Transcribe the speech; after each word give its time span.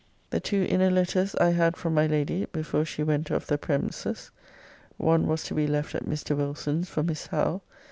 The 0.31 0.39
two 0.39 0.65
inner 0.67 0.89
letters 0.89 1.35
I 1.35 1.51
had 1.51 1.77
from 1.77 1.93
my 1.93 2.07
lady, 2.07 2.47
before 2.51 2.85
she 2.85 3.03
went 3.03 3.29
off 3.29 3.45
the 3.45 3.59
prems's. 3.59 4.31
One 4.97 5.27
was 5.27 5.43
to 5.43 5.53
be 5.53 5.67
left 5.67 5.93
at 5.93 6.05
Mr. 6.07 6.35
Wilson's 6.35 6.89
for 6.89 7.03
Miss 7.03 7.27
Howe. 7.27 7.61